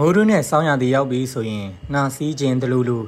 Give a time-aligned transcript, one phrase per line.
[0.00, 2.98] မိုးတွင်းနဲ့ဆောင်းရသည်ရောက်ပြီဆိုရင်နှာစီးခြင်းတလူလူ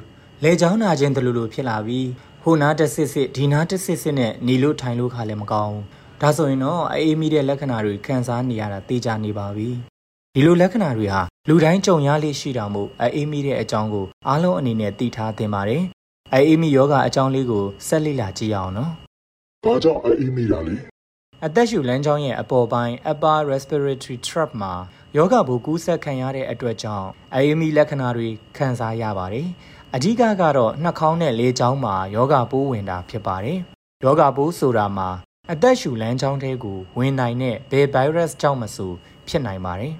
[0.43, 2.07] လေချောင်းနာခြင်းတလူလူဖြစ်လာပြီး
[2.43, 5.83] ဟိုနားတစ်စစ်စစ်ဒီနားတစ်စစ်စစ်နဲ့နေလို့ထိုင်လို့ခါလည်းမကောင်းဘူး
[6.21, 9.69] ဒါဆိုရင်တော့အေးမိတဲ့လက္ခဏာတွေခံစားနေရတာသိကြနေပါပြီ
[10.33, 15.83] ဒီလိုလက္ခဏာတွေဟာလူတိုင်းကြုံရလေရှိတာမို့အေးမိတဲ့အကြောင်းကိုအားလုံးအနေနဲ့သိထားသင့်ပါတယ်
[16.33, 18.91] အေးမိယောဂအကြောင်းလေးကိုဆက်လေ့လာကြည့်အောင်နော်။
[19.63, 20.75] ဘာကြောင့်အေးမိတာလဲ။
[21.45, 24.73] အသက်ရှူလမ်းကြောင်းရဲ့အပေါ်ပိုင်း upper respiratory tract မှာ
[25.17, 29.47] ယောဂဘူကူးဆက်ခံရတဲ့အတွက်ကြောင့်အေးမိလက္ခဏာတွေခံစားရပါတယ်။
[29.95, 33.59] အဓိကကတော့နှာခေါင်းနဲ့လေကြောင်းမှာယောဂပိုးဝင်တာဖြစ်ပါတယ်။
[34.03, 35.09] ယောဂပိုးဆိုတာမှာ
[35.51, 38.91] အသက်ရှူလမ်းကြောင်းထဲကိုဝင်နိုင်တဲ့ဘယ် virus ကြောင့်မဆို
[39.27, 39.93] ဖြစ်နိုင်ပါတယ်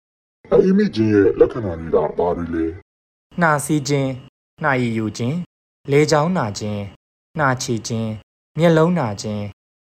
[0.52, 2.64] ။အေးမိခြင်းရဲ့လက္ခဏာတွေကဘာတွေလဲ။
[3.40, 4.08] နှာစီးခြင်း၊
[4.62, 5.36] နှာရည်ယူခြင်း၊
[5.92, 6.80] လေကြောင်းနာခြင်း၊
[7.38, 8.08] နှာချေခြင်း၊
[8.58, 9.42] မျက်လုံးနာခြင်း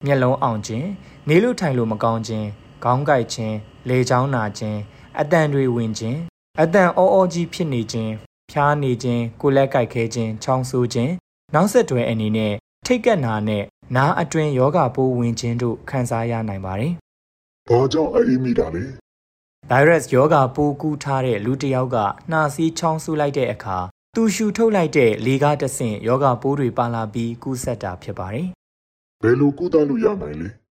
[0.06, 0.86] ၊မျက်လုံးအောင်ခြင်း၊
[1.30, 2.48] နေလို့ထိုင်လို့မကောင်းခြင်း၊
[2.84, 3.54] ခေါင်းကိုက်ခြင်း၊
[3.90, 4.78] လေကြောင်းနာခြင်း၊
[5.20, 6.18] အတန်တွေဝင်ခြင်း၊
[6.62, 8.12] အတန်အောအောကြီးဖြစ်နေခြင်း၊
[8.52, 11.12] ဖျားနေခြင်း၊ကိုယ်လက်ကိုက်ခဲခြင်း၊ချောင်းဆိုးခြင်း
[11.54, 12.54] နောက်ဆက်တွဲအနေနဲ့
[12.86, 13.64] ထိတ်ကက်နာနဲ့
[13.96, 16.94] နားအတွင်းယောဂပိုးဝင်ခြင်းတို့ခံစားရနိုင်ပါတယ်။
[17.70, 18.84] ဘာကြောင့်အေးမိတာလဲ။
[19.70, 21.98] virus ယောဂပိုးကူးထားတဲ့လူတစ်ယောက်က
[22.32, 23.78] နှာစီးချောင်းဆူလိုက်တဲ့အခါ
[24.16, 28.48] သူရှူထုတ်လိုက်တဲ့လေကားတဆင့်ယောဂပိုးတွေပါလာပြီးကူးစက်တာဖြစ်ပါတယ်။
[29.22, 30.50] ဘယ်လိုကုသလို့ရနိုင်လဲ။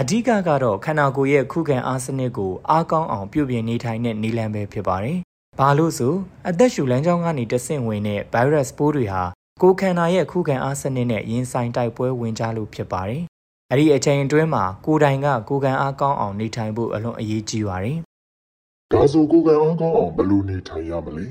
[0.00, 5.18] အဓိကကတော့ခန္ဓာကိုယ်ရဲ့ခုခံအားစနစ်ကိုအားကောင်းအောင်ပြုပြင်နေထိုင်တဲ့နည်းလမ်းပဲဖြစ်ပါတယ်။
[5.58, 6.14] ဘာလို့ဆို
[6.48, 9.22] အသက်ရှူလမ်းကြောင်းကနေတဆင့်ဝင်တဲ့ virus ပိုးတွေဟာ
[9.62, 13.22] ကိုယ်ခန္ဓာရဲ့ခုခံအားစနစ်နဲ့ရင်ဆိုင်တိုက်ပွဲဝင်ကြလို့ဖြစ်ပါတယ်။
[13.70, 17.98] အဲ့ဒီအချိန်အတွင်းမှာကိုယ်တိုင်ကကိုယ်ခံအားကောင်းအောင်နေထိုင်ဖို့အလွန်အရေးကြီးပါတယ်။
[18.92, 21.26] ဒါဆိုကိုယ်ခံအားကောင်းအောင်ဘယ်လိုနေထိုင်ရမလဲ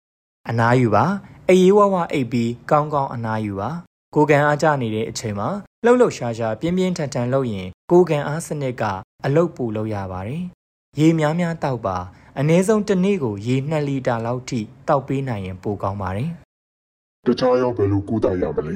[0.48, 1.04] ။အနားယူပါ
[1.48, 3.70] အေးဝဝအိပ်ပြီးကောင်းကောင်းအနားယူပါ
[4.14, 5.48] ကိုကန်အားကြနေတဲ့အချိန်မှာ
[5.84, 8.82] လှုပ်လှုပ်ရှားရှားပြင်းပြင်းထန်ထန်လုပ်ရင် ကိုကန်အားစနစ်က
[9.24, 10.42] အလုတ်ပူလုပ်ရပါတယ်
[10.98, 11.96] ရေများများတောက်ပါ
[12.38, 16.30] အနည်းဆုံးတစ်နေ့ကိုရေ2လီတာလောက်ထိတောက်ပေးနိုင်ရင်ပိုကောင်းပါတယ်
[17.26, 18.74] တခြားရောဘယ်လိုကုသရမလဲ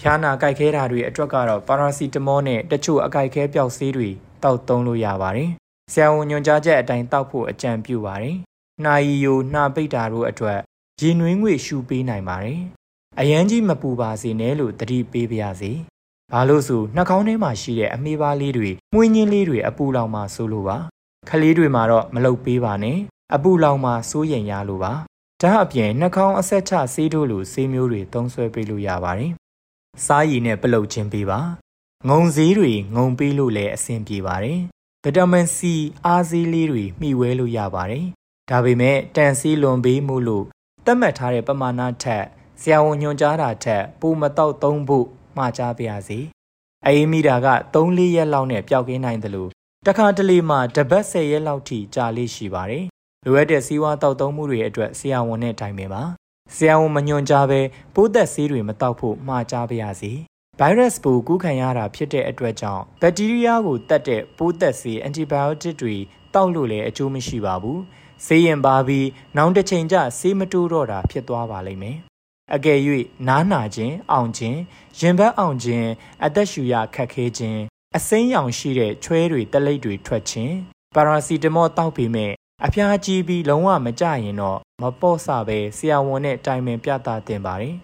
[0.00, 4.08] ဖျားနာကြိုက်ခဲတာတွေအတွက်ကတော့ပါရာစီတမောနဲ့တချို့အကြိုက်ခဲပျောက်ဆေးတွေ
[4.42, 5.50] တောက်သုံးလို့ရပါတယ်
[5.92, 8.36] ဆရာဝန်ညွှန်ကြားချက်အတိုင်းတောက်ဖို့အကြံပြုပါတယ်
[8.84, 10.58] နှာရည်ယိုနှာပိတ်တာတို့အတွက်
[11.00, 12.60] ရေနွေးငွေရှူပေးနိုင်ပါတယ်။
[13.20, 15.72] အရန်ကြီးမပူပါစေနဲ့လို့တတိပေးပါရစေ။
[16.32, 20.76] ဘာလို့ဆိုနှာခေါင်းထဲမှာရှိတဲ့အမေးပါးလေးတွေမှုင်းချင်းလေးတွေအပူလောင်မှဆိုလိုပါ။
[21.28, 22.98] ခလေးတွေမှာတော့မလုပ်ပေးပါနဲ့။
[23.34, 24.92] အပူလောင်မှစိုးရင်ရလို့ပါ။
[25.42, 29.32] ဒါအပြင်နှာခေါင်းအဆက်ချဆေးတို့လိုဆေးမျိုးတွေသုံးဆွဲပေးလို့ရပါတယ်။
[30.06, 31.40] စားရည်နဲ့ပလုတ်ခြင်းပေးပါ။
[32.08, 34.58] ငုံစည်းတွေငုံပေးလို့လည်းအဆင်ပြေပါတယ်။
[35.04, 35.58] ဗီတာမင် C
[36.06, 38.04] အားစည်းလေးတွေမျှဝဲလို့ရပါတယ်။
[38.50, 40.44] ဒါပေမဲ့တန်စီလွန်ပေးမှုလို့
[40.84, 42.24] သတ်မှတ်ထားတဲ့ပမာဏထက်
[42.60, 45.06] ဆရာဝန်ညွှန်ကြားတာထက်ပိုမတော့သုံးဖို့
[45.40, 46.18] မှာကြားပါရစေ။
[46.86, 49.50] အေးမိတာက3-4ရက်လောက်နဲ့ပျောက်ကင်းနိုင်တယ်လို့
[49.86, 52.84] တခါတလေမှတပတ်10ရက်လောက်ထိကြာလေးရှိပါတယ်။
[53.24, 56.02] လိုအပ်တဲ့စီးဝါတောက်သုံးမှုတွေအတွက်ဆရာဝန်နဲ့တိုင်ပင်ပါ။
[56.56, 57.60] ဆရာဝန်မညွှန်ကြားဘဲ
[57.94, 60.12] ပိုးသက်ဆေးတွေမတောက်ဖို့မှာကြားပါရစေ။
[60.58, 65.96] ဗိုင်းရပ်စ်ပိုးကူးခံရတာဖြစ်တဲ့အတွက်ကြောင့်ဘက်တီးရီးယားကိုတတ်တဲ့ပိုးသက်ဆေးအန်တီဘိုယိုတစ်တွေ
[66.34, 67.78] တောက်လို့လည်းအကျိုးမရှိပါဘူး။
[68.26, 69.06] ဆေးရင်ပါပြီး
[69.36, 71.98] နောင်တစ်ချိန်ကျဆေးမတိုးတော့တာဖြစ်သွားပါလိမ့်မယ်။
[72.54, 72.78] အကယ်၍
[73.28, 74.56] နားနာခြင်း၊အောင်ခြင်း၊
[74.98, 75.86] ရင်ဘတ်အောင်ခြင်း၊
[76.24, 77.58] အသက်ရှူရခက်ခဲခြင်း၊
[77.96, 80.52] အစိမ်းရောင်ရှိတဲ့ချွဲတွေတလိပ်တွေထွက်ခြင်း၊
[80.94, 82.32] ပါရာစီတမောတောက်ပြီးမဲ့
[82.64, 87.74] အဖျားကြီးပြီးလုံးဝမကြရင်တော့မပေါ့ဆပဲဆရာဝန်နဲ့တိုင်ပင်ပြသတင်ပါတယ်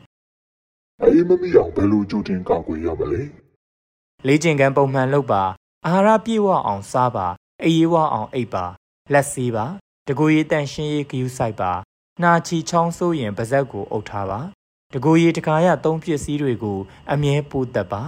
[1.03, 3.23] ။အေးမမိအောင်ဘယ်လိုကြိုတင်ကောက်ွယ်ရမလဲ။
[4.27, 5.45] လေ့ကျင့်ခန်းပုံမှန်လုပ်ပါ
[5.87, 7.27] အာဟာရပြည့်ဝအောင်စားပါ
[7.65, 8.65] အေးဝအောင်အိပ်ပါ
[9.13, 9.67] လက်ဆေးပါ
[10.07, 11.73] တကူရီတန်ရှင်းရေးဂယူးဆိုင်ပါ
[12.23, 14.41] နှာချီချောင်းဆိုးရင်ပါဇက်ကိုအုပ်ထားပါ
[14.95, 16.79] တကူရီတကာရသုံးပစ္စည်းတွေကို
[17.13, 18.03] အမြဲပိုးသက်ပါ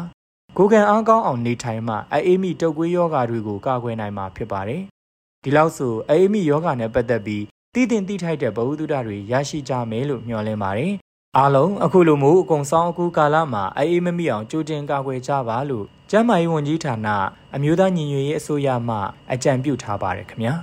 [0.56, 4.82] ကိုကန်အားကောင်းအောင်နေထိုင်မှအေးမိတုပ်ကွေးယောဂါတွေကိုကာကွယ်နိုင်မှာဖြစ်ပါတယ်
[5.42, 7.44] ဒီလောက်ဆိုအေးမိယောဂါနဲ့ပတ်သက်ပြီး
[7.74, 10.94] တည်တင်တိထိုက်တဲ့ဗဟုသုတတွေရရှိကြမယ်လို့မျှော်လင့်ပါတယ်
[11.36, 17.08] အားလုံးအခုလိုမျိုးအကုံဆောင်အခုကာလမှာအေးမမိအောင်ကြိုတင်ကာကွယ်ကြပါလို့ကျန်းမာရေးဝန်ကြီးဌာန
[17.54, 18.96] အမျိုးသားညီညွတ်ရေးအစိုးရမှ
[19.32, 20.54] အကြံပြုထားပါတယ်ခင်ဗျာ